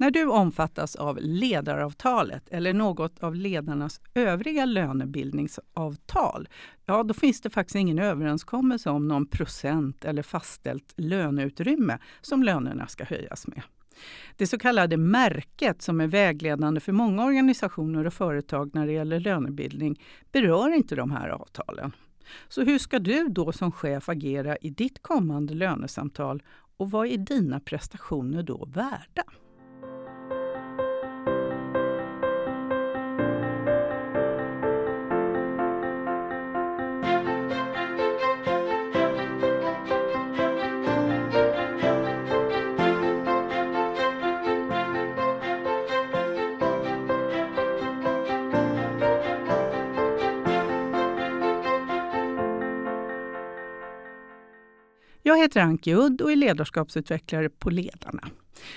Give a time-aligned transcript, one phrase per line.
[0.00, 6.48] När du omfattas av ledaravtalet eller något av ledarnas övriga lönebildningsavtal,
[6.86, 12.86] ja då finns det faktiskt ingen överenskommelse om någon procent eller fastställt löneutrymme som lönerna
[12.86, 13.62] ska höjas med.
[14.36, 19.20] Det så kallade märket som är vägledande för många organisationer och företag när det gäller
[19.20, 20.02] lönebildning
[20.32, 21.92] berör inte de här avtalen.
[22.48, 26.42] Så hur ska du då som chef agera i ditt kommande lönesamtal
[26.76, 29.24] och vad är dina prestationer då värda?
[55.28, 58.28] Jag heter Anki Udd och är ledarskapsutvecklare på Ledarna.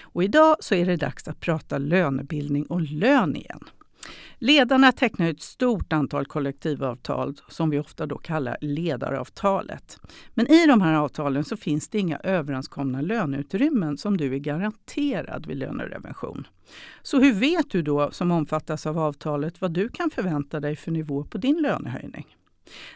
[0.02, 3.60] Och idag så är det dags att prata lönebildning och lön igen.
[4.38, 10.00] Ledarna tecknar ett stort antal kollektivavtal som vi ofta då kallar ledaravtalet.
[10.34, 15.46] Men i de här avtalen så finns det inga överenskomna löneutrymmen som du är garanterad
[15.46, 16.48] vid lönerevention.
[17.02, 20.92] Så hur vet du då som omfattas av avtalet vad du kan förvänta dig för
[20.92, 22.26] nivå på din lönehöjning?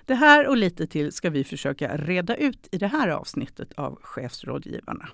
[0.06, 4.00] Det här och lite till ska vi försöka reda ut i det här avsnittet av
[4.02, 5.10] Chefsrådgivarna.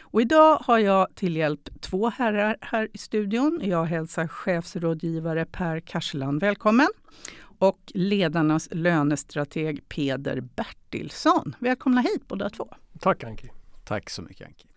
[0.00, 3.60] Och idag har jag till hjälp två herrar här i studion.
[3.62, 6.88] Jag hälsar chefsrådgivare Per Karseland välkommen
[7.58, 11.56] och ledarnas lönestrateg Peder Bertilsson.
[11.58, 12.74] Välkomna hit båda två.
[13.00, 13.50] Tack Anki.
[13.84, 14.71] Tack så mycket Anki.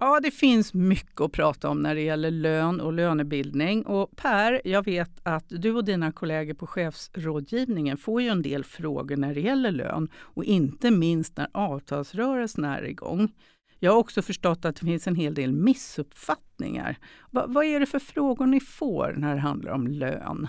[0.00, 3.86] Ja, det finns mycket att prata om när det gäller lön och lönebildning.
[3.86, 8.64] Och Per, jag vet att du och dina kollegor på chefsrådgivningen får ju en del
[8.64, 13.32] frågor när det gäller lön och inte minst när avtalsrörelsen är igång.
[13.78, 16.96] Jag har också förstått att det finns en hel del missuppfattningar.
[17.30, 20.48] Va, vad är det för frågor ni får när det handlar om lön?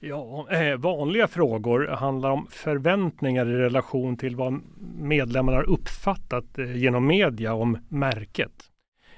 [0.00, 4.60] Ja, eh, vanliga frågor handlar om förväntningar i relation till vad
[4.98, 8.52] medlemmarna har uppfattat eh, genom media om märket.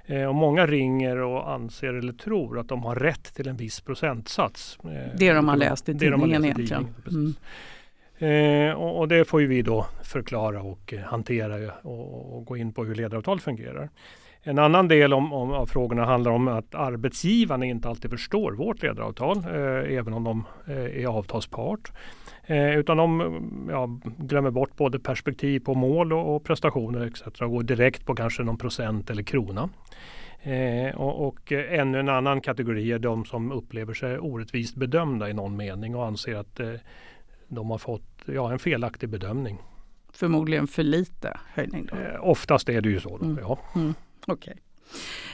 [0.06, 3.80] Eh, och många ringer och anser eller tror att de har rätt till en viss
[3.80, 4.78] procentsats.
[4.84, 6.94] Eh, det de har läst i tidningen egentligen.
[7.10, 7.34] Mm.
[8.18, 12.72] Eh, och, och, det får vi då förklara och eh, hantera och, och, gå in
[12.72, 13.90] på hur ledaravtal fungerar.
[14.42, 18.82] En annan del om, om, av frågorna handlar om att arbetsgivarna inte alltid förstår vårt
[18.82, 21.92] ledaravtal, eh, även om de eh, är avtalspart.
[22.46, 27.40] Eh, utan de ja, glömmer bort både perspektiv på mål och, och prestationer etc.
[27.40, 29.68] och går direkt på kanske någon procent eller krona.
[30.42, 35.32] Eh, och, och ännu en annan kategori är de som upplever sig orättvist bedömda i
[35.32, 36.72] någon mening och anser att eh,
[37.48, 39.58] de har fått ja, en felaktig bedömning.
[40.12, 41.86] Förmodligen för lite höjning?
[41.86, 41.96] Då.
[41.96, 43.18] Eh, oftast är det ju så.
[43.18, 43.38] Då, mm.
[43.42, 43.58] ja.
[43.74, 43.94] Mm.
[44.32, 44.54] Okay.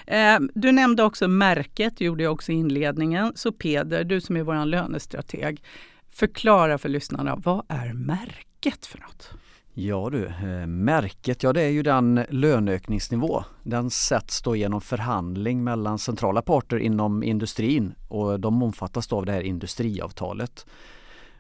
[0.06, 3.32] Ehm, du nämnde också märket, det gjorde jag också i inledningen.
[3.34, 5.62] Så Peder, du som är vår lönestrateg,
[6.10, 9.30] förklara för lyssnarna, vad är märket för något?
[9.78, 13.44] Ja du, eh, märket, ja det är ju den löneökningsnivå.
[13.62, 19.26] Den sätts då genom förhandling mellan centrala parter inom industrin och de omfattas då av
[19.26, 20.66] det här industriavtalet.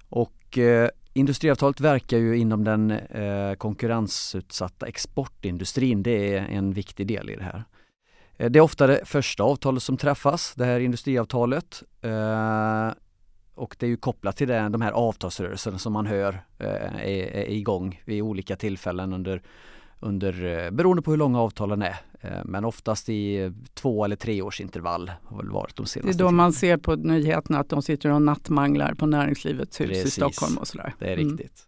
[0.08, 6.02] Och eh, Industriavtalet verkar ju inom den eh, konkurrensutsatta exportindustrin.
[6.02, 7.64] Det är en viktig del i det här.
[8.36, 11.82] Eh, det är ofta det första avtalet som träffas, det här industriavtalet.
[12.02, 12.90] Eh,
[13.54, 17.36] och det är ju kopplat till det, de här avtalsrörelserna som man hör eh, är,
[17.36, 19.42] är igång vid olika tillfällen under
[20.00, 21.96] under, eh, beroende på hur långa avtalen är.
[22.20, 26.24] Eh, men oftast i två eller tre års intervall har väl varit de senaste Det
[26.24, 30.06] är då man ser på nyheterna att de sitter och nattmanglar på Näringslivets hus Precis.
[30.06, 30.94] i Stockholm och sådär.
[30.98, 31.28] Det är mm.
[31.28, 31.62] riktigt.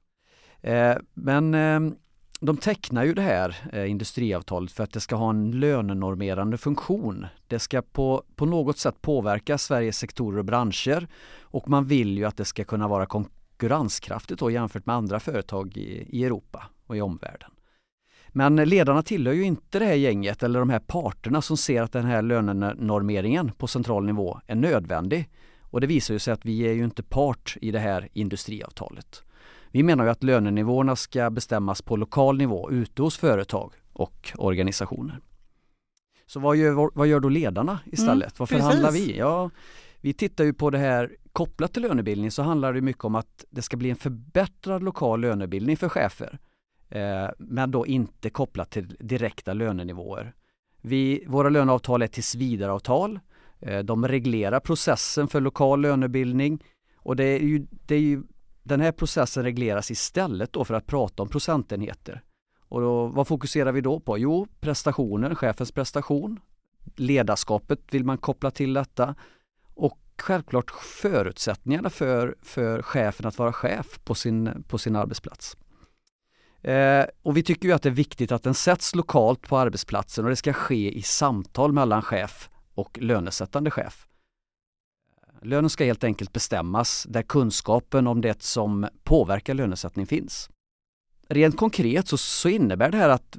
[0.62, 1.03] Mm.
[1.15, 1.94] Men ehm,
[2.41, 7.27] de tecknar ju det här industriavtalet för att det ska ha en lönenormerande funktion.
[7.47, 11.09] Det ska på, på något sätt påverka Sveriges sektorer och branscher
[11.41, 15.77] och man vill ju att det ska kunna vara konkurrenskraftigt då jämfört med andra företag
[15.77, 17.50] i, i Europa och i omvärlden.
[18.28, 21.93] Men ledarna tillhör ju inte det här gänget eller de här parterna som ser att
[21.93, 25.28] den här lönenormeringen på central nivå är nödvändig.
[25.60, 29.22] Och det visar ju sig att vi är ju inte part i det här industriavtalet.
[29.71, 35.21] Vi menar ju att lönenivåerna ska bestämmas på lokal nivå ute hos företag och organisationer.
[36.27, 38.28] Så vad gör, vad gör då ledarna istället?
[38.28, 39.19] Mm, vad förhandlar vi?
[39.19, 39.51] Ja,
[40.01, 43.45] vi tittar ju på det här kopplat till lönebildning så handlar det mycket om att
[43.51, 46.39] det ska bli en förbättrad lokal lönebildning för chefer.
[46.89, 50.35] Eh, men då inte kopplat till direkta lönenivåer.
[50.81, 53.21] Vi, våra löneavtal är tillsvidareavtal.
[53.61, 56.65] Eh, de reglerar processen för lokal lönebildning
[56.97, 58.23] och det är ju, det är ju,
[58.63, 62.23] den här processen regleras istället då för att prata om procentenheter.
[62.69, 64.19] Och då, vad fokuserar vi då på?
[64.19, 66.41] Jo, prestationen, chefens prestation.
[66.97, 69.15] ledarskapet vill man koppla till detta
[69.75, 75.57] och självklart förutsättningarna för, för chefen att vara chef på sin, på sin arbetsplats.
[76.63, 80.25] Eh, och vi tycker ju att det är viktigt att den sätts lokalt på arbetsplatsen
[80.25, 84.07] och det ska ske i samtal mellan chef och lönesättande chef.
[85.22, 90.51] Eh, lönen ska helt enkelt bestämmas där kunskapen om det som påverkar lönesättning finns.
[91.28, 93.39] Rent konkret så, så innebär det här att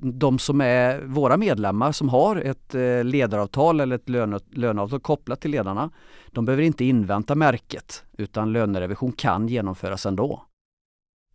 [0.00, 5.40] de som är våra medlemmar som har ett eh, ledaravtal eller ett löne, löneavtal kopplat
[5.40, 5.90] till ledarna,
[6.30, 10.42] de behöver inte invänta märket utan lönerevision kan genomföras ändå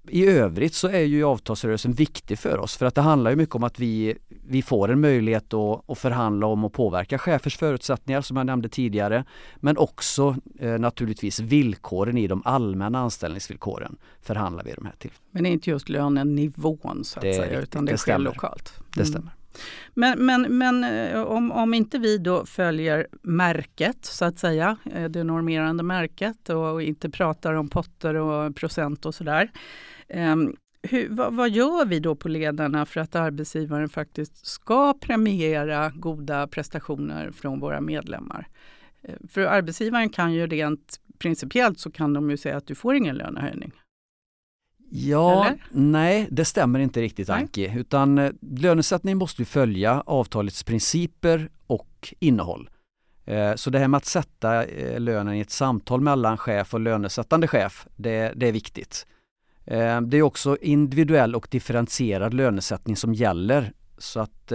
[0.09, 3.55] i övrigt så är ju avtalsrörelsen viktig för oss för att det handlar ju mycket
[3.55, 4.17] om att vi,
[4.47, 8.69] vi får en möjlighet att, att förhandla om och påverka chefers förutsättningar som jag nämnde
[8.69, 9.25] tidigare.
[9.55, 15.11] Men också eh, naturligtvis villkoren i de allmänna anställningsvillkoren förhandlar vi de här till.
[15.31, 18.73] Men det är inte just lönenivån så att det säga utan det, det sker lokalt?
[18.77, 18.89] Mm.
[18.95, 19.31] Det stämmer.
[19.93, 25.03] Men, men, men eh, om, om inte vi då följer märket så att säga, eh,
[25.03, 29.51] det normerande märket och inte pratar om potter och procent och sådär.
[30.13, 35.89] Um, hur, vad, vad, gör vi då på ledarna för att arbetsgivaren faktiskt ska premiera
[35.89, 38.47] goda prestationer från våra medlemmar?
[39.01, 42.95] Eh, för arbetsgivaren kan ju rent principiellt så kan de ju säga att du får
[42.95, 43.71] ingen lönehöjning.
[44.89, 45.63] Ja, Eller?
[45.71, 47.73] nej det stämmer inte riktigt Anki.
[47.75, 52.69] Utan eh, lönesättning måste följa avtalets principer och innehåll.
[53.25, 56.79] Eh, så det här med att sätta eh, lönen i ett samtal mellan chef och
[56.79, 59.07] lönesättande chef, det, det är viktigt.
[60.01, 63.73] Det är också individuell och differentierad lönesättning som gäller.
[63.97, 64.51] Så att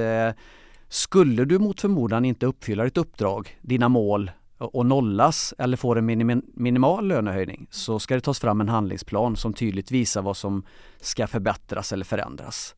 [0.89, 6.07] skulle du mot förmodan inte uppfylla ditt uppdrag, dina mål och nollas eller får en
[6.07, 10.65] minim minimal lönehöjning så ska det tas fram en handlingsplan som tydligt visar vad som
[11.01, 12.75] ska förbättras eller förändras.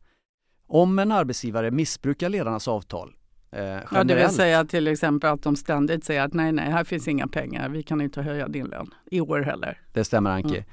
[0.66, 3.14] Om en arbetsgivare missbrukar ledarnas avtal
[3.50, 6.84] eh, Ja, det vill säga till exempel att de ständigt säger att nej, nej, här
[6.84, 9.80] finns inga pengar, vi kan inte höja din lön i år heller.
[9.92, 10.48] Det stämmer Anki.
[10.48, 10.64] Mm.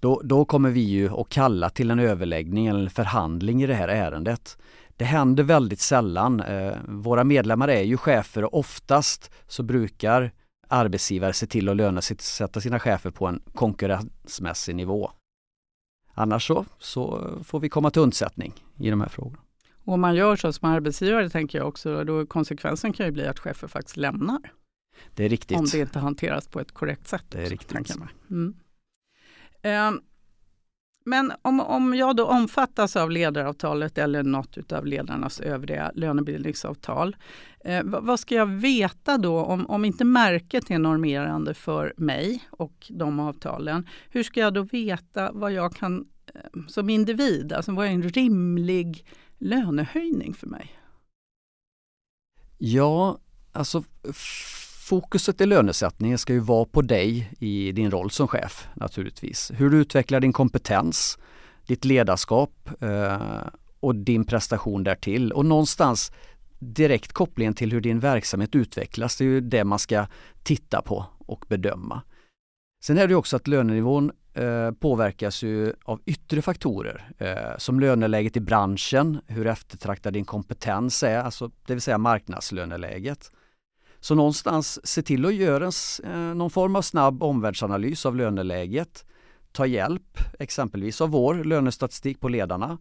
[0.00, 3.88] Då, då kommer vi ju att kalla till en överläggning eller förhandling i det här
[3.88, 4.58] ärendet.
[4.96, 6.40] Det händer väldigt sällan.
[6.40, 10.32] Eh, våra medlemmar är ju chefer och oftast så brukar
[10.68, 15.10] arbetsgivare se till att lönesätta sina chefer på en konkurrensmässig nivå.
[16.14, 19.38] Annars så, så får vi komma till undsättning i de här frågorna.
[19.84, 23.26] Och om man gör så som arbetsgivare tänker jag också, då konsekvensen kan ju bli
[23.26, 24.52] att chefer faktiskt lämnar.
[25.14, 25.58] Det är riktigt.
[25.58, 27.24] Om det inte hanteras på ett korrekt sätt.
[27.28, 27.96] Det är riktigt.
[28.30, 28.54] Mm.
[29.62, 30.00] Ehm,
[31.04, 37.16] men om, om jag då omfattas av ledaravtalet eller något av ledarnas övriga lönebildningsavtal,
[37.64, 42.86] eh, vad ska jag veta då om, om inte märket är normerande för mig och
[42.90, 43.88] de avtalen?
[44.10, 48.08] Hur ska jag då veta vad jag kan eh, som individ, alltså vad är en
[48.08, 49.06] rimlig
[49.38, 50.76] lönehöjning för mig?
[52.58, 53.18] Ja,
[53.52, 53.82] alltså
[54.90, 59.52] fokuset i lönesättningen ska ju vara på dig i din roll som chef naturligtvis.
[59.54, 61.18] Hur du utvecklar din kompetens,
[61.66, 63.20] ditt ledarskap eh,
[63.80, 65.32] och din prestation därtill.
[65.32, 66.12] Och någonstans
[66.58, 70.06] direkt kopplingen till hur din verksamhet utvecklas, det är ju det man ska
[70.42, 72.02] titta på och bedöma.
[72.84, 78.36] Sen är det också att lönenivån eh, påverkas ju av yttre faktorer eh, som löneläget
[78.36, 83.32] i branschen, hur eftertraktad din kompetens är, alltså det vill säga marknadslöneläget.
[84.00, 89.04] Så någonstans se till att göra en, eh, någon form av snabb omvärldsanalys av löneläget.
[89.52, 92.78] Ta hjälp exempelvis av vår lönestatistik på ledarna.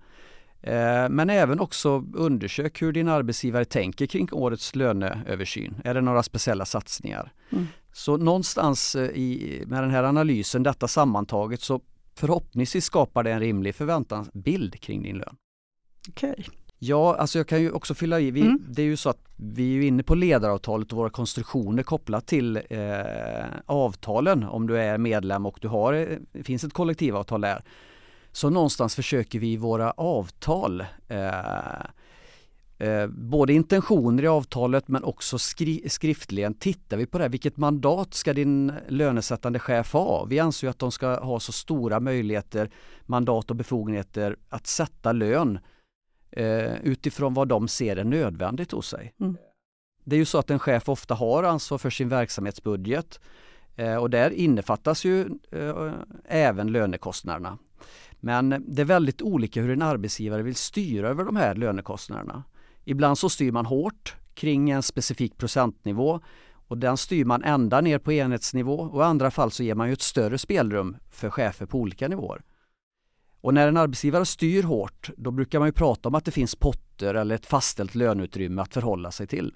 [0.62, 5.82] Eh, men även också undersök hur din arbetsgivare tänker kring årets löneöversyn.
[5.84, 7.34] Är det några speciella satsningar?
[7.50, 7.68] Mm.
[7.94, 11.82] Så någonstans eh, i, med den här analysen, detta sammantaget, så
[12.16, 15.36] förhoppningsvis skapar det en rimlig förväntansbild kring din lön.
[16.10, 16.32] Okej.
[16.32, 16.46] Okay.
[16.80, 18.32] Ja, alltså jag kan ju också fylla i.
[18.32, 18.66] Vi, mm.
[18.68, 22.62] Det är ju så att vi är inne på ledaravtalet och våra konstruktioner kopplat till
[22.70, 27.64] eh, avtalen om du är medlem och du har, det eh, finns ett kollektivavtal där.
[28.32, 31.30] Så någonstans försöker vi i våra avtal eh,
[32.78, 37.28] eh, både intentioner i avtalet men också skri skriftligen tittar vi på det.
[37.28, 40.26] Vilket mandat ska din lönesättande chef ha?
[40.26, 42.70] Vi anser att de ska ha så stora möjligheter,
[43.06, 45.60] mandat och befogenheter att sätta lön
[46.32, 49.14] eh, utifrån vad de ser är nödvändigt hos sig.
[49.20, 49.38] Mm.
[50.04, 53.20] Det är ju så att en chef ofta har ansvar för sin verksamhetsbudget
[53.76, 55.92] eh, och där innefattas ju eh,
[56.26, 57.58] även lönekostnaderna.
[58.20, 62.44] Men det är väldigt olika hur en arbetsgivare vill styra över de här lönekostnaderna.
[62.84, 66.20] Ibland så styr man hårt kring en specifik procentnivå
[66.68, 69.88] och den styr man ända ner på enhetsnivå och i andra fall så ger man
[69.88, 72.42] ju ett större spelrum för chefer på olika nivåer.
[73.42, 76.56] Och när en arbetsgivare styr hårt, då brukar man ju prata om att det finns
[76.56, 79.56] potter eller ett fastställt löneutrymme att förhålla sig till.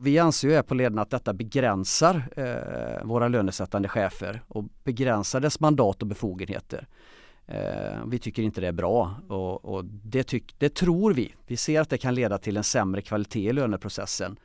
[0.00, 5.40] Vi anser ju här på ledningen att detta begränsar eh, våra lönesättande chefer och begränsar
[5.40, 6.88] dess mandat och befogenheter.
[7.46, 11.34] Eh, vi tycker inte det är bra och, och det, tyck, det tror vi.
[11.46, 14.36] Vi ser att det kan leda till en sämre kvalitet i löneprocessen.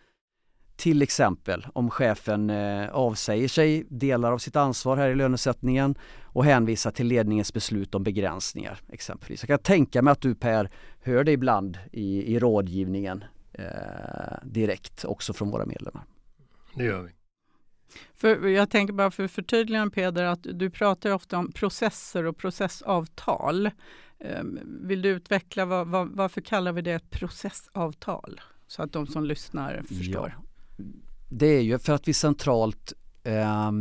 [0.78, 6.46] Till exempel om chefen eh, avsäger sig delar av sitt ansvar här i lönesättningen och
[6.46, 9.44] hänvisar till ledningens beslut om begränsningar exempelvis.
[9.44, 10.70] Jag kan tänka mig att du Per
[11.02, 13.66] hör det ibland i, i rådgivningen eh,
[14.44, 16.04] direkt också från våra medlemmar.
[16.76, 17.12] Det gör vi.
[18.16, 23.70] För jag tänker bara för förtydligande Peder att du pratar ofta om processer och processavtal.
[24.20, 28.42] Ehm, vill du utveckla vad, vad, varför kallar vi det ett processavtal?
[28.68, 30.36] Så att de som lyssnar förstår.
[30.38, 30.47] Ja.
[31.30, 32.94] Det är ju för att vi centralt
[33.24, 33.72] eh,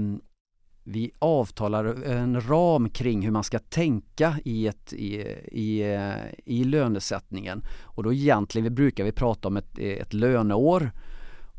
[0.88, 5.16] vi avtalar en ram kring hur man ska tänka i, ett, i,
[5.52, 5.96] i,
[6.44, 7.64] i lönesättningen.
[7.82, 10.90] Och då egentligen vi brukar vi prata om ett, ett löneår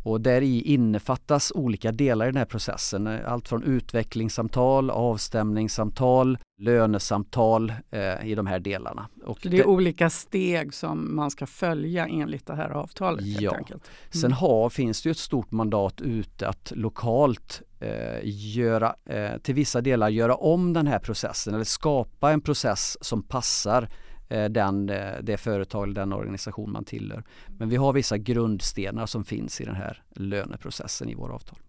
[0.07, 3.07] och där i innefattas olika delar i den här processen.
[3.07, 9.07] Allt från utvecklingssamtal, avstämningssamtal, lönesamtal eh, i de här delarna.
[9.25, 13.25] Och det är det, olika steg som man ska följa enligt det här avtalet?
[13.25, 13.55] Ja.
[13.55, 13.79] Mm.
[14.09, 19.81] Sen har, finns det ett stort mandat ute att lokalt eh, göra, eh, till vissa
[19.81, 24.89] delar göra om den här processen eller skapa en process som passar Eh, Eh, den,
[24.89, 27.23] eh, det företag eller den organisation man tillhör.
[27.47, 31.59] Men vi har vissa grundstenar som finns i den här löneprocessen i våra avtal.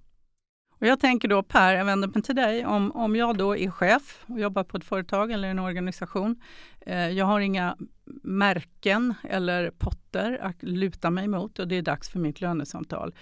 [0.81, 2.67] Och jag tänker då Per, jag vänder mig till dig.
[2.67, 6.43] Om, om jag då är chef och jobbar på ett företag eller en organisation.
[6.81, 7.77] Eh, jag har inga
[8.23, 13.15] märken eller potter att luta mig mot och det är dags för mitt lönesamtal.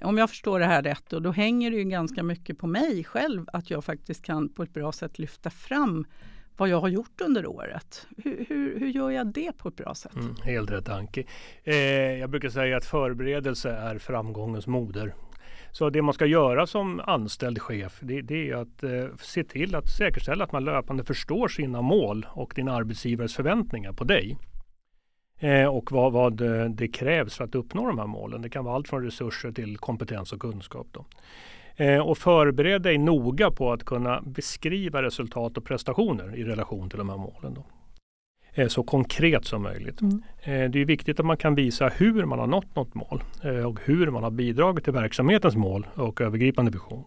[0.00, 3.04] Om jag förstår det här rätt, och då hänger det ju ganska mycket på mig
[3.04, 6.06] själv att jag faktiskt kan på ett bra sätt lyfta fram
[6.60, 8.06] vad jag har gjort under året.
[8.16, 10.14] Hur, hur, hur gör jag det på ett bra sätt?
[10.14, 11.26] Mm, helt rätt Anki.
[11.64, 11.74] Eh,
[12.18, 15.14] jag brukar säga att förberedelse är framgångens moder.
[15.70, 19.74] Så det man ska göra som anställd chef det, det är att eh, se till
[19.74, 24.36] att säkerställa att man löpande förstår sina mål och din arbetsgivares förväntningar på dig.
[25.38, 28.42] Eh, och vad, vad eh, det krävs för att uppnå de här målen.
[28.42, 30.86] Det kan vara allt från resurser till kompetens och kunskap.
[30.92, 31.04] Då.
[31.76, 36.98] Eh, och förbered dig noga på att kunna beskriva resultat och prestationer i relation till
[36.98, 37.54] de här målen.
[37.54, 37.64] Då.
[38.54, 40.00] Eh, så konkret som möjligt.
[40.00, 40.22] Mm.
[40.42, 43.22] Eh, det är viktigt att man kan visa hur man har nått något mål
[43.66, 47.04] och hur man har bidragit till verksamhetens mål och övergripande vision.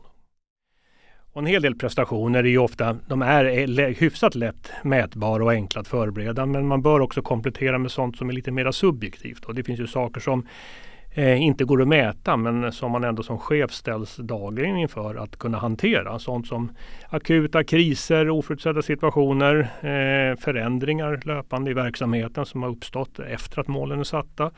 [1.33, 5.81] Och en hel del prestationer är ju ofta, de är hyfsat lätt mätbara och enkla
[5.81, 9.45] att förbereda men man bör också komplettera med sånt som är lite mer subjektivt.
[9.45, 10.47] Och det finns ju saker som
[11.13, 15.37] eh, inte går att mäta men som man ändå som chef ställs dagligen inför att
[15.37, 16.19] kunna hantera.
[16.19, 16.71] Sånt som
[17.09, 23.99] akuta kriser, oförutsedda situationer, eh, förändringar löpande i verksamheten som har uppstått efter att målen
[23.99, 24.51] är satta.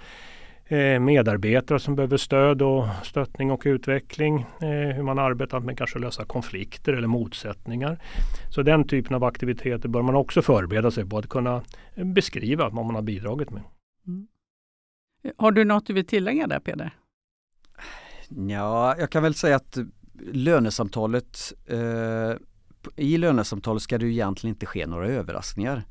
[0.67, 4.45] Eh, medarbetare som behöver stöd och stöttning och utveckling.
[4.62, 7.97] Eh, hur man arbetar med kanske lösa konflikter eller motsättningar.
[8.50, 11.62] Så den typen av aktiviteter bör man också förbereda sig på att kunna
[11.95, 13.62] beskriva vad man har bidragit med.
[14.07, 14.27] Mm.
[15.38, 16.91] Har du något du vill tillägga där Peder?
[18.29, 19.77] Ja, jag kan väl säga att
[20.32, 22.34] lönesamtalet eh,
[22.96, 25.84] i lönesamtalet ska det egentligen inte ske några överraskningar.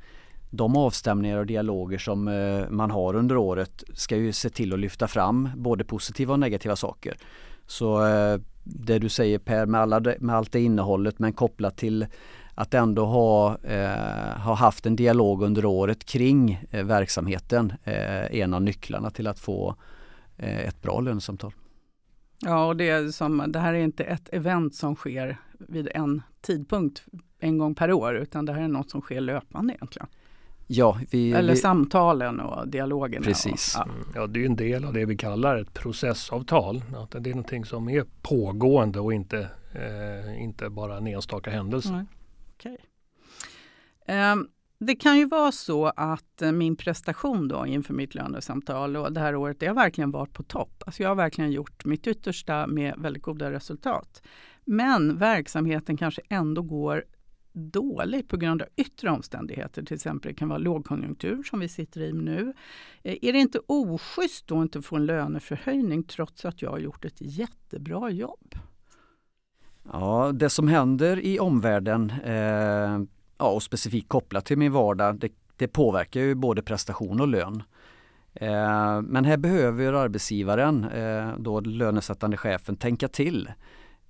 [0.51, 4.79] De avstämningar och dialoger som eh, man har under året ska ju se till att
[4.79, 7.17] lyfta fram både positiva och negativa saker.
[7.67, 12.07] Så eh, det du säger Per med, alla, med allt det innehållet men kopplat till
[12.55, 18.55] att ändå ha, eh, ha haft en dialog under året kring eh, verksamheten eh, en
[18.55, 19.77] av nycklarna till att få
[20.37, 21.53] eh, ett bra lönesamtal.
[22.41, 26.23] Ja, och det, är som, det här är inte ett event som sker vid en
[26.41, 27.03] tidpunkt
[27.39, 30.09] en gång per år, utan det här är något som sker löpande egentligen.
[30.67, 33.25] Ja, vi, Eller vi, samtalen och dialogerna.
[33.25, 33.77] Precis.
[33.77, 33.93] Och, ja.
[33.93, 34.27] Mm, ja.
[34.27, 36.83] det är en del av det vi kallar ett processavtal.
[36.97, 41.93] Att det är någonting som är pågående och inte, eh, inte bara en enstaka händelse.
[41.93, 42.05] Nej.
[42.65, 42.77] Okay.
[44.07, 49.13] Ehm, det kan ju vara så att eh, min prestation då inför mitt lönesamtal och
[49.13, 50.83] det här året, det har verkligen varit på topp.
[50.87, 54.23] Alltså jag har verkligen gjort mitt yttersta med väldigt goda resultat.
[54.65, 57.05] Men verksamheten kanske ändå går
[57.53, 59.83] dåligt på grund av yttre omständigheter.
[59.83, 62.55] Till exempel det kan vara lågkonjunktur som vi sitter i nu.
[63.03, 66.79] Eh, är det inte oschysst då att inte få en löneförhöjning trots att jag har
[66.79, 68.55] gjort ett jättebra jobb?
[69.93, 73.01] Ja, det som händer i omvärlden eh,
[73.39, 77.63] ja, och specifikt kopplat till min vardag, det, det påverkar ju både prestation och lön.
[78.35, 83.51] Eh, men här behöver arbetsgivaren, eh, då lönesättande chefen, tänka till.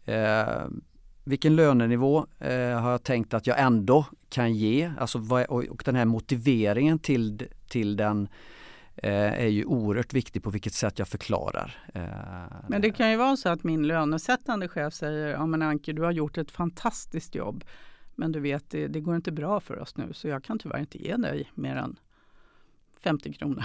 [0.04, 0.64] Eh,
[1.24, 4.92] vilken lönenivå eh, har jag tänkt att jag ändå kan ge?
[4.98, 8.28] Alltså, och, och den här motiveringen till, till den
[9.02, 11.84] är ju oerhört viktig på vilket sätt jag förklarar.
[12.68, 16.02] Men det kan ju vara så att min lönesättande chef säger, ja men Anke du
[16.02, 17.64] har gjort ett fantastiskt jobb
[18.14, 20.78] men du vet det, det går inte bra för oss nu så jag kan tyvärr
[20.78, 21.96] inte ge dig mer än
[23.00, 23.64] 50 kronor.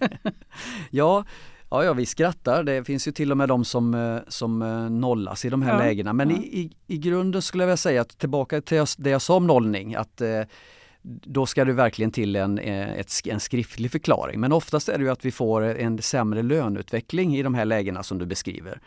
[0.90, 1.24] ja,
[1.70, 2.62] Ja, ja, vi skrattar.
[2.62, 5.72] Det finns ju till och med de som, eh, som eh, nollas i de här
[5.72, 6.12] ja, lägena.
[6.12, 6.36] Men ja.
[6.36, 9.46] i, i, i grunden skulle jag vilja säga att tillbaka till det jag sa om
[9.46, 10.42] nollning, att eh,
[11.08, 14.40] då ska det verkligen till en, eh, ett, en skriftlig förklaring.
[14.40, 18.02] Men oftast är det ju att vi får en sämre löneutveckling i de här lägena
[18.02, 18.80] som du beskriver.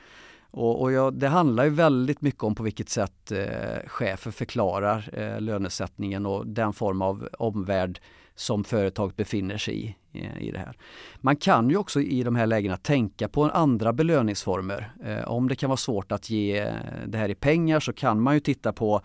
[0.51, 5.09] Och, och ja, det handlar ju väldigt mycket om på vilket sätt eh, chefer förklarar
[5.13, 7.99] eh, lönesättningen och den form av omvärld
[8.35, 10.77] som företaget befinner sig i, eh, i det här.
[11.17, 14.91] Man kan ju också i de här lägena tänka på andra belöningsformer.
[15.03, 16.73] Eh, om det kan vara svårt att ge eh,
[17.07, 19.01] det här i pengar så kan man ju titta på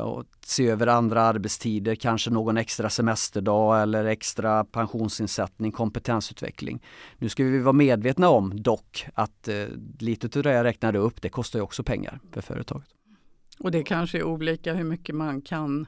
[0.00, 6.82] och se över andra arbetstider, kanske någon extra semesterdag eller extra pensionsinsättning, kompetensutveckling.
[7.18, 9.66] Nu ska vi vara medvetna om dock att eh,
[9.98, 12.88] lite av det jag räknade upp, det kostar ju också pengar för företaget.
[13.58, 15.86] Och det kanske är olika hur mycket man kan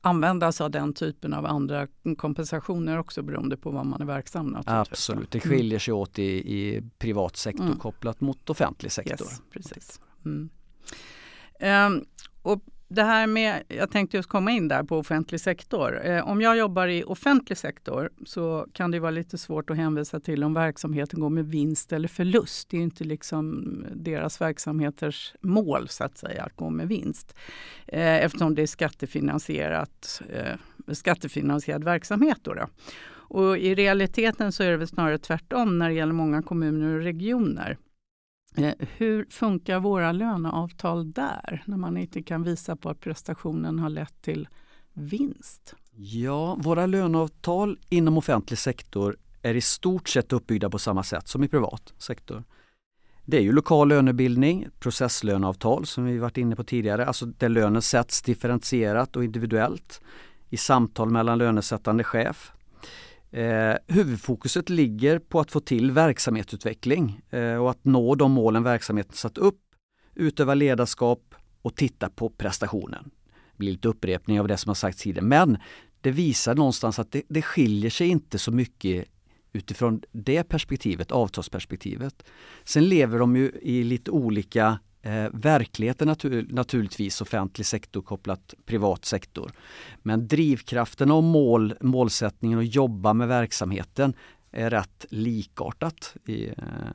[0.00, 1.86] använda sig av den typen av andra
[2.18, 4.56] kompensationer också beroende på var man är verksam.
[4.66, 6.22] Absolut, det skiljer sig åt i,
[6.56, 7.78] i privat sektor mm.
[7.78, 9.26] kopplat mot offentlig sektor.
[9.26, 10.00] Yes, precis.
[10.24, 10.50] Mm.
[11.60, 12.04] Um,
[12.42, 16.06] och det här med, jag tänkte just komma in där på offentlig sektor.
[16.06, 20.20] Eh, om jag jobbar i offentlig sektor så kan det vara lite svårt att hänvisa
[20.20, 22.68] till om verksamheten går med vinst eller förlust.
[22.68, 27.34] Det är inte liksom deras verksamheters mål så att säga att gå med vinst.
[27.86, 32.38] Eh, eftersom det är skattefinansierat, eh, skattefinansierad verksamhet.
[32.42, 32.66] Då, då.
[33.10, 37.02] Och I realiteten så är det väl snarare tvärtom när det gäller många kommuner och
[37.02, 37.76] regioner.
[38.58, 43.88] Eh, hur funkar våra löneavtal där när man inte kan visa på att prestationen har
[43.88, 44.48] lett till
[44.92, 45.74] vinst?
[45.96, 51.44] Ja, våra löneavtal inom offentlig sektor är i stort sett uppbyggda på samma sätt som
[51.44, 52.44] i privat sektor.
[53.24, 57.82] Det är ju lokal lönebildning, processlöneavtal som vi varit inne på tidigare, alltså där lönen
[57.82, 60.00] sätts differentierat och individuellt
[60.50, 62.52] i samtal mellan lönesättande chef
[63.30, 69.16] Eh, huvudfokuset ligger på att få till verksamhetsutveckling eh, och att nå de målen verksamheten
[69.16, 69.60] satt upp,
[70.14, 73.10] utöva ledarskap och titta på prestationen.
[73.24, 75.58] Det blir lite upprepning av det som har sagts tidigare men
[76.00, 79.04] det visar någonstans att det, det skiljer sig inte så mycket
[79.52, 82.24] utifrån det perspektivet, avtalsperspektivet.
[82.64, 89.04] Sen lever de ju i lite olika Eh, verkligheten natur, naturligtvis offentlig sektor kopplat privat
[89.04, 89.52] sektor.
[90.02, 94.14] Men drivkraften och mål, målsättningen att jobba med verksamheten
[94.50, 96.54] är rätt likartat i, eh,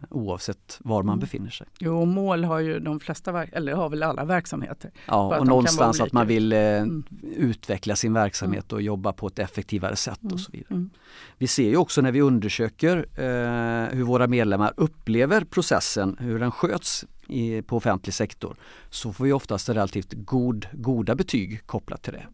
[0.10, 1.20] oavsett var man mm.
[1.20, 1.68] befinner sig.
[1.80, 4.92] Jo, mål har ju de flesta, eller har väl alla verksamheter.
[5.06, 7.04] Ja, och någonstans att man vill eh, mm.
[7.24, 8.76] utveckla sin verksamhet mm.
[8.76, 10.38] och jobba på ett effektivare sätt och mm.
[10.38, 10.74] så vidare.
[10.74, 10.90] Mm.
[11.38, 16.52] Vi ser ju också när vi undersöker eh, hur våra medlemmar upplever processen, hur den
[16.52, 18.56] sköts i, på offentlig sektor,
[18.90, 22.28] så får vi oftast relativt god, goda betyg kopplat till det.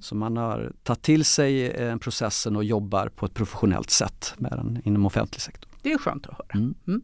[0.00, 4.52] Så man har tagit till sig eh, processen och jobbar på ett professionellt sätt med
[4.52, 5.70] den inom offentlig sektor.
[5.82, 6.46] Det är skönt att höra.
[6.54, 6.74] Mm.
[6.86, 7.02] Mm.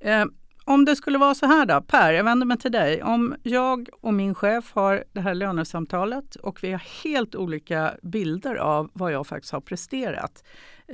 [0.00, 3.02] Eh, om det skulle vara så här då, Per, jag vänder mig till dig.
[3.02, 8.54] Om jag och min chef har det här lönesamtalet och vi har helt olika bilder
[8.54, 10.44] av vad jag faktiskt har presterat.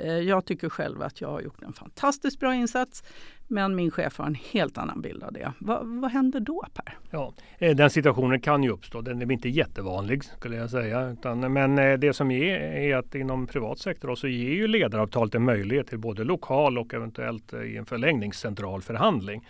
[0.01, 3.03] Eh, jag tycker själv att jag har gjort en fantastiskt bra insats.
[3.47, 5.53] Men min chef har en helt annan bild av det.
[5.59, 6.97] Va, vad händer då Per?
[7.11, 9.01] Ja, eh, den situationen kan ju uppstå.
[9.01, 11.09] Den är inte jättevanlig skulle jag säga.
[11.09, 15.35] Utan, men eh, det som är, är att inom privat sektor så ger ju ledaravtalet
[15.35, 19.47] en möjlighet till både lokal och eventuellt i en förlängning central förhandling.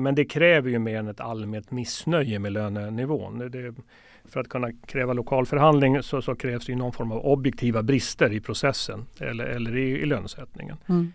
[0.00, 3.38] Men det kräver ju mer än ett allmänt missnöje med lönenivån.
[3.38, 3.74] Det,
[4.24, 8.32] för att kunna kräva lokal förhandling så, så, krävs det någon form av objektiva brister
[8.32, 10.76] i processen eller, eller i, i lönesättningen.
[10.88, 11.12] Mm.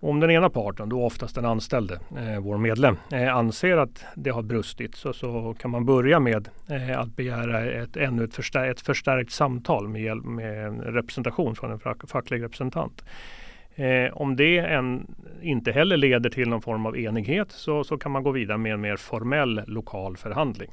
[0.00, 4.30] Om den ena parten, då oftast den anställde, eh, vår medlem, eh, anser att det
[4.30, 8.70] har brustit så, så kan man börja med eh, att begära ett, ännu ett, förstär
[8.70, 13.04] ett förstärkt samtal med, hjälp, med representation från en facklig representant.
[13.74, 18.12] Eh, om det en, inte heller leder till någon form av enighet så, så kan
[18.12, 20.70] man gå vidare med en mer formell lokal förhandling.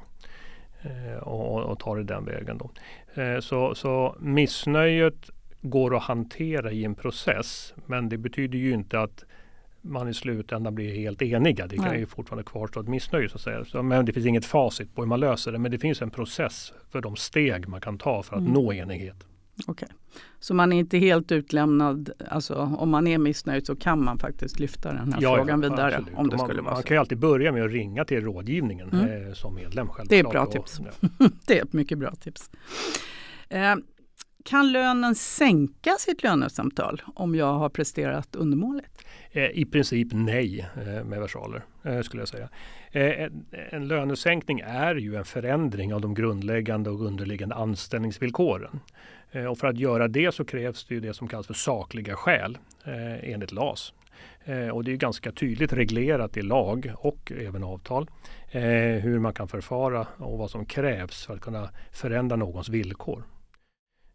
[0.82, 2.58] Eh, och, och ta det den vägen.
[2.58, 2.70] Då.
[3.22, 7.74] Eh, så, så missnöjet går att hantera i en process.
[7.86, 9.24] Men det betyder ju inte att
[9.80, 11.66] man i slutändan blir helt eniga.
[11.66, 11.98] Det kan Nej.
[11.98, 13.64] ju fortfarande kvarstå ett missnöje så att säga.
[13.64, 15.58] Så, men det finns inget facit på hur man löser det.
[15.58, 18.52] Men det finns en process för de steg man kan ta för att mm.
[18.52, 19.26] nå enighet.
[19.66, 19.88] Okej, okay.
[20.40, 22.10] så man är inte helt utlämnad.
[22.28, 25.68] Alltså om man är missnöjd så kan man faktiskt lyfta den här ja, frågan ja,
[25.68, 25.96] vidare.
[25.96, 26.18] Absolut.
[26.18, 28.90] Om det man, skulle vara man kan ju alltid börja med att ringa till rådgivningen
[28.90, 29.28] mm.
[29.28, 29.88] eh, som medlem.
[30.04, 30.80] Det är ett bra tips.
[31.46, 32.50] det är ett mycket bra tips.
[33.48, 33.74] Eh,
[34.44, 39.04] kan lönen sänka sitt lönesamtal om jag har presterat undermåligt?
[39.32, 42.48] Eh, I princip nej eh, med versaler eh, skulle jag säga.
[42.90, 43.28] Eh,
[43.70, 48.80] en lönesänkning är ju en förändring av de grundläggande och underliggande anställningsvillkoren.
[49.32, 52.16] Eh, och för att göra det så krävs det ju det som kallas för sakliga
[52.16, 52.58] skäl
[53.22, 53.94] enligt LAS.
[54.72, 58.10] Och det är ganska tydligt reglerat i lag och även avtal
[59.00, 63.24] hur man kan förfara och vad som krävs för att kunna förändra någons villkor.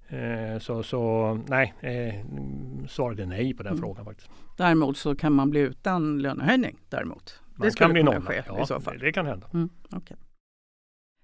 [0.10, 2.26] Eh, så, så nej, eh,
[2.88, 3.82] svaret är nej på den mm.
[3.82, 4.30] frågan faktiskt.
[4.58, 7.42] Däremot så kan man bli utan lönehöjning däremot.
[7.56, 8.98] Man det kan bli nolla, ske ja, i så fall.
[9.00, 9.48] Det, det kan hända.
[9.54, 10.18] Mm, okay.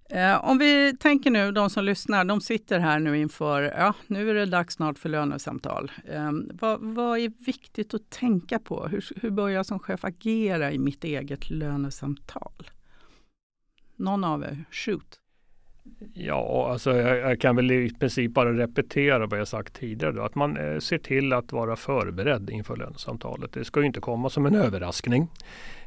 [0.10, 4.30] eh, om vi tänker nu, de som lyssnar, de sitter här nu inför, ja nu
[4.30, 5.92] är det dags snart för lönesamtal.
[6.06, 8.88] Eh, vad, vad, är viktigt att tänka på?
[8.88, 12.72] Hur, hur bör jag som chef agera i mitt eget lönesamtal?
[13.96, 15.23] Någon av er, shoot!
[16.14, 20.12] Ja, alltså jag, jag, kan väl i princip bara repetera vad jag sagt tidigare.
[20.12, 23.54] Då, att man eh, ser till att vara förberedd inför lönesamtalet.
[23.54, 25.28] Det ska inte komma som en överraskning.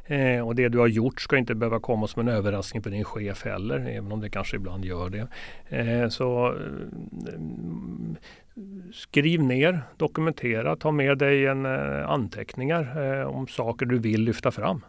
[0.05, 3.03] Eh, och det du har gjort ska inte behöva komma som en överraskning för din
[3.03, 5.27] chef heller, även om det kanske ibland gör det.
[5.77, 7.33] Eh, så eh,
[8.93, 14.85] skriv ner, dokumentera, ta med dig en, eh, anteckningar om saker du vill lyfta fram.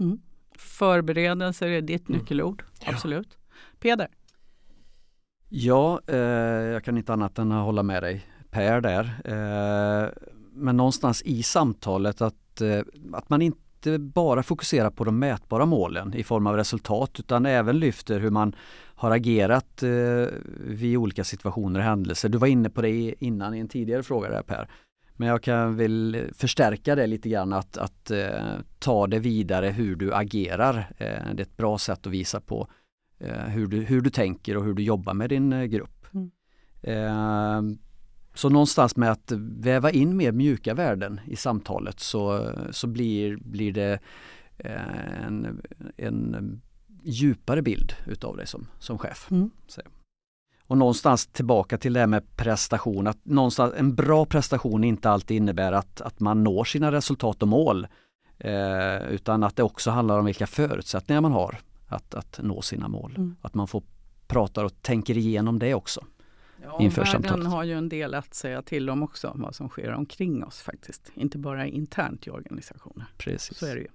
[0.00, 0.20] Mm.
[0.56, 2.20] Förberedelser är ditt mm.
[2.20, 3.28] nyckelord, absolut.
[3.30, 3.36] Ja.
[3.80, 4.08] Peder?
[5.52, 9.04] Ja, eh, jag kan inte annat än att hålla med dig Per där.
[9.24, 10.08] Eh,
[10.52, 12.80] men någonstans i samtalet att, eh,
[13.12, 17.78] att man inte bara fokuserar på de mätbara målen i form av resultat utan även
[17.78, 18.56] lyfter hur man
[18.94, 20.26] har agerat eh,
[20.66, 22.28] vid olika situationer och händelser.
[22.28, 24.68] Du var inne på det innan i en tidigare fråga där Per.
[25.16, 29.96] Men jag kan väl förstärka det lite grann att, att eh, ta det vidare hur
[29.96, 30.92] du agerar.
[30.98, 32.79] Eh, det är ett bra sätt att visa på Eh,
[33.28, 36.06] hur, du, hur du tänker och hur du jobbar med din eh, grupp.
[36.14, 36.30] Mm.
[36.82, 37.76] Eh,
[38.34, 43.72] så någonstans med att väva in mer mjuka värden i samtalet så, så blir, blir
[43.72, 43.98] det
[44.58, 45.62] en,
[45.96, 46.60] en
[47.02, 49.28] djupare bild utav dig som, som chef.
[49.30, 49.50] Mm.
[50.66, 53.06] Och någonstans tillbaka till det här med prestation.
[53.06, 57.48] Att någonstans, en bra prestation inte alltid innebär att, att man når sina resultat och
[57.48, 57.86] mål.
[58.38, 61.58] Eh, utan att det också handlar om vilka förutsättningar man har
[61.90, 63.14] att, att nå sina mål.
[63.16, 63.36] Mm.
[63.42, 63.82] Att man får
[64.26, 66.04] prata och tänker igenom det också.
[66.62, 67.48] Ja, inför världen samtalet.
[67.48, 71.12] har ju en del att säga till om också, vad som sker omkring oss faktiskt.
[71.14, 73.06] Inte bara internt i organisationer.
[73.18, 73.58] Precis.
[73.58, 73.88] Så är det ju.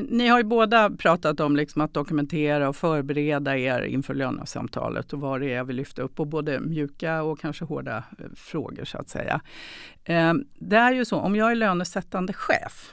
[0.00, 5.20] Ni har ju båda pratat om liksom att dokumentera och förbereda er inför lönesamtalet och
[5.20, 8.98] vad det är vi lyfter upp och både mjuka och kanske hårda eh, frågor så
[8.98, 9.40] att säga.
[10.04, 12.92] Eh, det är ju så, om jag är lönesättande chef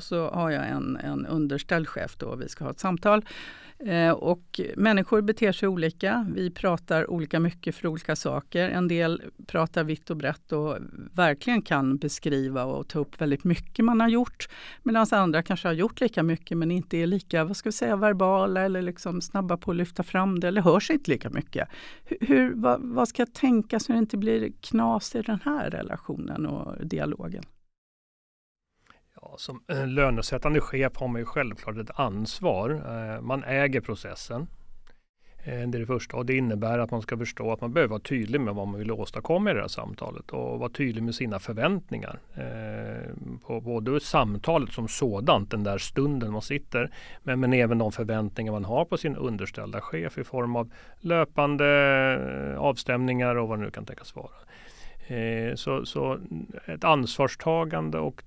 [0.00, 3.24] och så har jag en, en underställd chef då och vi ska ha ett samtal
[3.86, 6.26] Eh, och människor beter sig olika.
[6.34, 8.68] Vi pratar olika mycket för olika saker.
[8.68, 10.76] En del pratar vitt och brett och
[11.12, 14.48] verkligen kan beskriva och ta upp väldigt mycket man har gjort.
[14.82, 17.96] Medan andra kanske har gjort lika mycket men inte är lika vad ska vi säga,
[17.96, 21.68] verbala eller liksom snabba på att lyfta fram det eller hörs inte lika mycket.
[22.04, 26.46] Hur, vad, vad ska jag tänka så det inte blir knas i den här relationen
[26.46, 27.44] och dialogen?
[29.36, 32.70] Som eh, lönesättande chef har man ju självklart ett ansvar.
[32.70, 34.46] Eh, man äger processen.
[35.44, 37.90] Eh, det är det första och det innebär att man ska förstå att man behöver
[37.90, 41.14] vara tydlig med vad man vill åstadkomma i det här samtalet och vara tydlig med
[41.14, 42.20] sina förväntningar.
[43.46, 46.90] På både samtalet som sådant, den där stunden man sitter,
[47.22, 51.66] men, men även de förväntningar man har på sin underställda chef i form av löpande
[52.58, 54.30] avstämningar och vad det nu kan tänkas vara.
[55.56, 56.18] Så, så
[56.66, 58.24] ett ansvarstagande och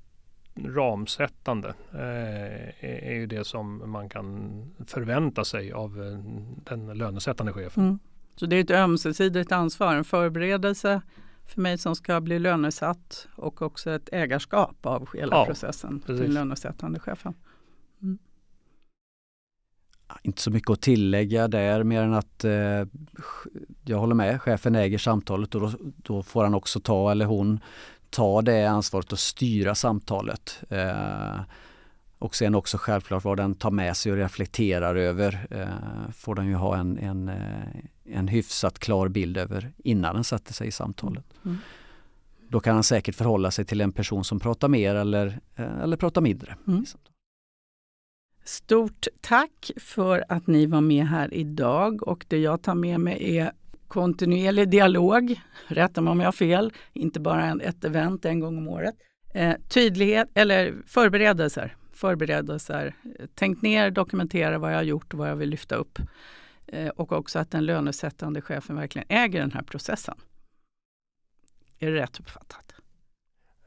[0.56, 4.52] ramsättande eh, är ju det som man kan
[4.88, 6.20] förvänta sig av eh,
[6.63, 7.84] den lönesättande chefen.
[7.84, 8.00] Mm.
[8.36, 11.02] Så det är ett ömsesidigt ansvar, en förberedelse
[11.46, 16.22] för mig som ska bli lönesatt och också ett ägarskap av hela ja, processen precis.
[16.22, 17.34] till lönesättande chefen.
[18.02, 18.18] Mm.
[20.24, 22.88] Inte så mycket att tillägga där mer än att eh,
[23.86, 27.60] jag håller med, chefen äger samtalet och då, då, får han också ta eller hon
[28.13, 30.63] ta det ansvaret och styra samtalet.
[30.69, 31.41] Eh,
[32.19, 36.47] och sen också självklart vad den tar med sig och reflekterar över eh, får den
[36.47, 40.71] ju ha en, en, eh, en hyfsat klar bild över innan den sätter sig i
[40.71, 41.26] samtalet.
[41.45, 41.58] Mm.
[42.49, 45.97] Då kan han säkert förhålla sig till en person som pratar mer eller, eh, eller
[45.97, 46.56] pratar mindre.
[46.67, 46.86] Mm.
[48.43, 53.38] Stort tack för att ni var med här idag och det jag tar med mig
[53.38, 53.52] är
[53.94, 58.68] kontinuerlig dialog, rätta mig om jag har fel, inte bara ett event en gång om
[58.68, 58.96] året.
[59.34, 61.76] Eh, tydlighet eller förberedelser.
[61.94, 62.96] förberedelser.
[63.36, 66.00] Tänk ner, dokumentera vad jag har gjort och vad jag vill lyfta upp.
[66.68, 70.16] Eh, och också att den lönesättande chefen verkligen äger den här processen.
[71.80, 72.76] Är det rätt uppfattat?